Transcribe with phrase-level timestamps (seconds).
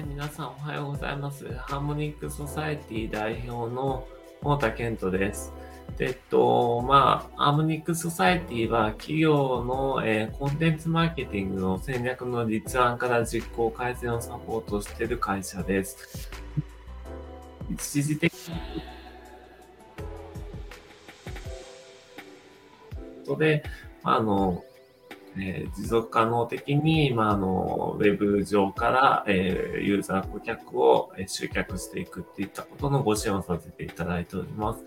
[0.00, 1.46] い、皆さんおはようございます。
[1.54, 4.06] ハーモニックソサエティ代表の
[4.40, 5.52] 太田健人です。
[5.96, 16.30] でえっと、まあ、ハーモニックソサエティは企業の、えーコンテンツマーケティングの戦略の立案から実行改善をサポートしている会社です。
[17.70, 18.82] 一時的に
[23.26, 23.62] ことで、
[24.02, 24.64] あの、
[25.38, 34.84] えー持続可能的に、まあ、あの、ウェブ上から、えーユーザー顧客をえ集客していくっていったことのご支援をさせていただいております。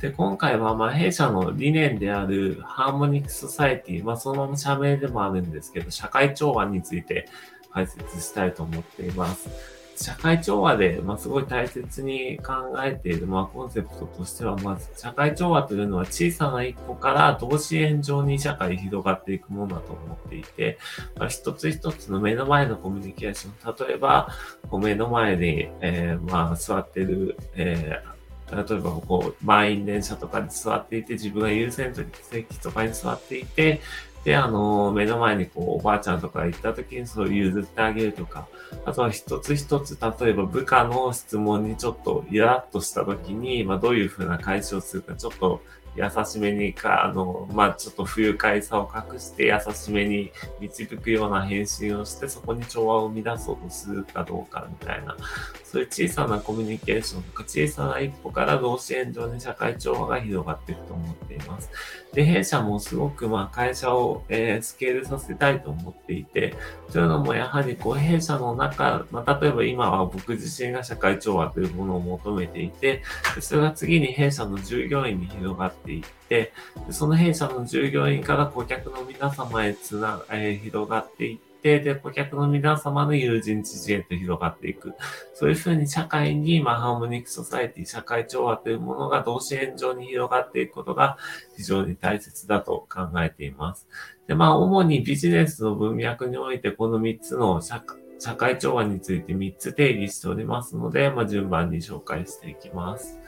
[0.00, 7.28] で、今回は、まあ、弊社の理念であるハーモニックソサイティ、まあ、そのまま社名でもあるんですけど、社会調和について
[7.72, 9.79] 解説したいと思っています。
[10.02, 20.78] 社会調和で、まあ、すごい大切に考えている、まあ、コンセプトとしては、まず、社会調和というのは小さな一歩から同支援上に社会に広がっていくものだと思っていて、
[21.16, 24.30] まあ、一つ一つの目の前のコミュニケーション、例えば、
[24.70, 33.80] こう目の前に、えーまあ、座ってる、えー例えば、こう、満員電車とかに座っていて、自分が優先席とかに座っていて、
[34.24, 38.48] で、あの、目の前にこう、おばあちゃんとか行った時にそう譲ってあげるとか、
[38.84, 45.62] あとは一つ一つ、例えば部下の質問にちょっとイラッとした時に、まあどういうふうな解消するか、ちょっと
[45.96, 55.16] 優しめにか、あの、まあちょっと不愉快さを隠して優しめに導くような返信をして、そこに調和を生み出そうとするかどうかみたいな、
[55.64, 61.70] そういう小さなコミュニケーションとか、小さな一歩から同支援上に社会調和が広がっていくと思っています。
[62.12, 66.54] で、弊社もすごくまあ会社を、えースケールさせたいと思っていて、
[66.92, 73.02] というのもやはりこう弊社の中、まあ、例えば今は僕自身が社会調和というものを求めていて、
[73.40, 76.52] それが次に弊社の従業員に広がってていって、
[76.90, 84.94] その弊社の従業員から顧客の皆様へつな、えー広がっていって、で、顧客の皆様の友人知人へと広がっていく。
[85.34, 91.18] そういうふうに社会に、まあ、ハーモニックソサエティ、社会調和というものが同支援上に広がっていくことが
[91.56, 93.88] 非常に大切だと考えています。
[94.26, 103.18] で、まあ、主にビジネスの文脈において、この3つの社会社会調和について3つ定義しておりますので、まあ、順番に紹介していきます。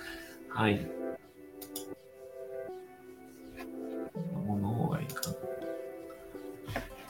[0.51, 1.02] はい。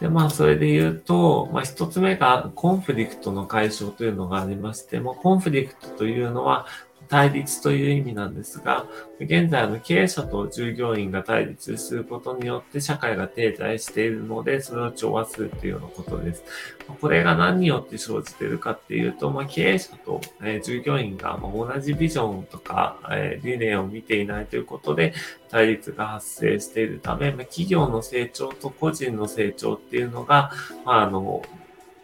[0.03, 6.67] で、まあ、それで言うと、まあ、一つ目がコンフリクトの解消というのがありまして、まあ、コンフリクトというのは
[7.13, 8.87] 対立という意味なんですが、
[9.21, 16.43] 現在の経営者と従業員が対立することによって社会が停滞しているので、それを調和するというようなことです。
[17.03, 25.13] これが何によって生じているかっていうと、まあ、経営者と、え従業員がま同じビジョンとか、え理念を見ていないということで
[25.51, 30.51] 対立が発生しているため、ま、企業の成長と個人の成長っていうのが、
[30.87, 31.43] まあ、あの、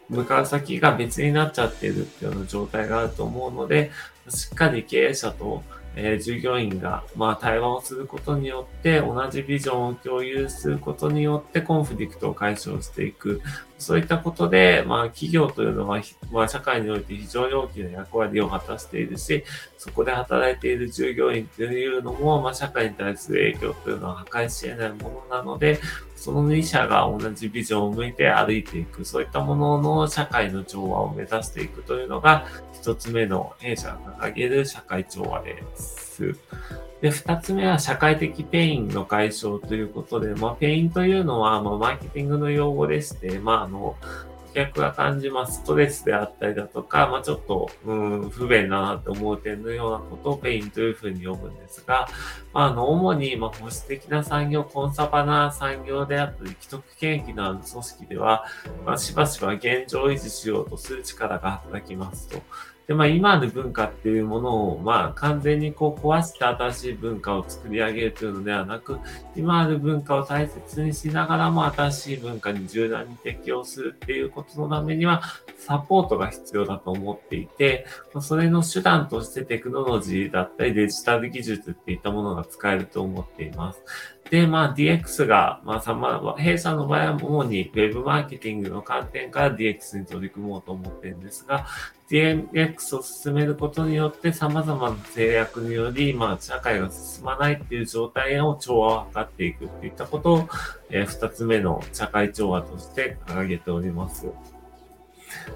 [0.09, 3.91] 向かう先が別になっちゃってるっていうような状態があると思うので、
[4.29, 5.63] しっかり経営者と、
[5.97, 13.43] え従業員が、まあ、対話をすることによって、同じビジョンを共有することによって、コンフリクトを解消していく。
[13.79, 16.03] そういったことで、まあ、企業というのは、
[16.33, 19.45] まあ、社会において非常に大きな役割を果たしているし、
[19.77, 25.81] そこで働いている従業員というのも、まあ、社会に対する影響というのは計り知れないものなので、
[26.17, 36.35] その2社が同じビジョンを向いて歩いていく、そういったものの社会の調和を目指していくというのが、一つ目の弊社が掲げる社会調和です。
[37.01, 43.97] で、二つ目は社会的ペインの解消ということで、まあ、ペインというのは、まあ、マーケティングの用語でして、まあ、あの、
[44.49, 52.09] 顧客が感じますストレスであったりだとか、まあ、ちょっと、うん、不便だなって思う点のようなことをペインというふうに呼ぶんですが、
[52.53, 58.45] まあ、あの、主に、まあ、保守的な産業、コンサバな産業であったり、既得権益のある組織では、
[58.85, 62.43] まあ、しばしば現状維持しようとする力が働きますと。
[62.89, 68.99] で、まあ、今ある文化っていうものを、まあ、完全にこう壊して新しい文化を作り上げるというのではなく、
[69.37, 75.23] 今ある文化を大切にしながらも新しい文化に柔軟に適応するっていうことのためには、
[75.59, 77.85] サポートが必要だと思っていて、
[78.23, 83.83] それの手段としてテクノロジーだったりデジタル技術っていったものが使えると思っています。
[84.31, 91.67] で、まあ DX が、まあさま、弊社の場合は主に Web マーケティングの観点から DX に取り組もうと思ってるんですが、
[92.11, 100.49] DX を進めることによって様々な制約により、まあ社会が進まないっていう状態を調和を図っていくっていったことを、
[100.91, 104.27] えーつ目の社会調和として掲げております。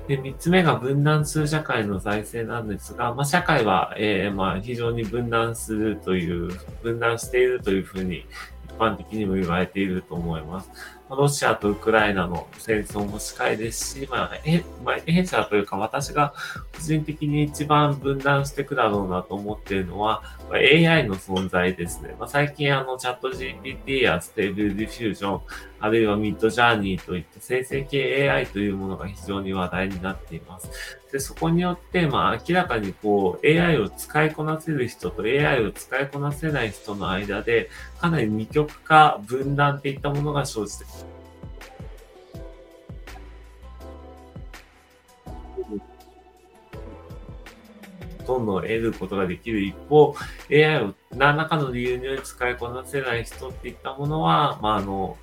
[0.08, 6.50] で、三つ目が分断する社会の再生なんですが、まあ、社会は、えーまあ、非常に分断するという、
[6.82, 8.24] 分断しているというふうに、一
[8.82, 10.70] 般的にも言われていると思います。
[11.14, 16.34] ロシアとウクライナの戦争も近いですし、まあ、え、まあ、弊社というか私が
[16.74, 22.14] 個人的に一番分断していくだろうなと思っているのは、まあ、AI の存在ですね。
[22.18, 25.40] まあ、最近あのチャット GPT や Stable Diffusion、
[25.80, 30.70] あるいはミッドジャーニーといった生成系 AI というものが非常に話題になっています。
[31.10, 37.68] で、そこによって、まあ明らかにこう AI を使いこなせる人と AI を使いこなせない人の間で、
[38.00, 40.84] かなり二極化、分断っていったものが生じて
[48.26, 50.14] どんどん得ることができる一方、
[50.50, 55.16] AI を何らかの理由により使いこなせない人っていったものは、まあ、あの、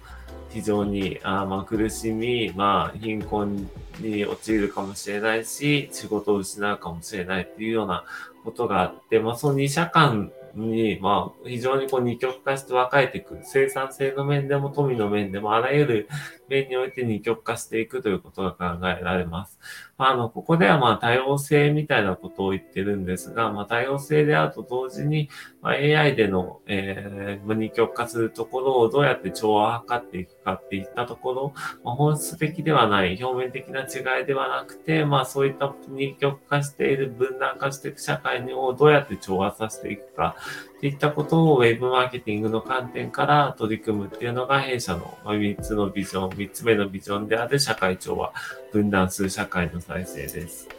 [0.49, 3.69] 非常にあまあ苦しみ、まあ、貧困
[3.99, 8.03] に陥るかもしれないし、仕事を失うかもしれないっていうような
[8.43, 13.39] ことがあって、まあ、その二者間に、まあ、非常にこう二極化して分かれていく。
[13.43, 16.09] 生産性の面でも富の面でも、あらゆる
[16.49, 19.59] 面において二極化していくということが考えられます。
[19.97, 25.29] まあ、あの、ここではまあ多様性みたいなことを言ってるんですが、まあ多様性であると同時に、
[25.61, 31.53] まあ、AI での、えー、二極化するところをどうやって調和を図っていくかっていったところ、
[31.83, 40.35] まあ、本質的ではない、表面的な違いではなくて、まあそういった二極化している、分断化していく社会をどうやって調和させていくか、
[40.79, 48.31] っていったことをウェブマーケティングの観点から取り組むっていうのが弊社の3つのビジョン、3つ目のビジョンである社会調和、
[48.71, 50.69] 分断する社会の再生です。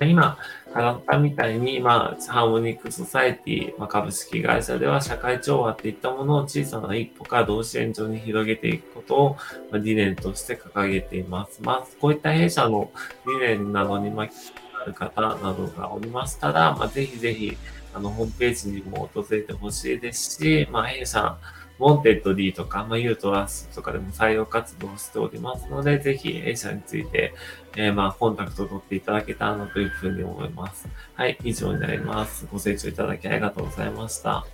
[0.00, 0.38] 今、
[0.74, 9.36] 語ったみたいに、まあ、 Harmonic Society、まあ、株式会社では社会調和っていったものを小さな一歩から同心円状に広げていくことを、
[9.70, 11.60] まあ、理念として掲げています。
[11.62, 12.90] まあ、こういった弊社の
[13.26, 17.54] 理念などに巻き込まれる方などがおりましたら、まあ、ぜひぜひ、
[17.96, 21.38] あの、ホームページにも訪れてほしいですし、まあ、弊社、
[21.78, 27.34] ウォンテッド D とか、まあ、 YOUTRUST とかでも採用活動をしておりますので、ぜひ弊社について、
[27.76, 30.88] えー、まあ、コンタクトを取っていただけたらなというふうに思います。
[31.14, 32.46] はい、以上になります。
[32.52, 34.46] ご清聴いただきありがとうございました。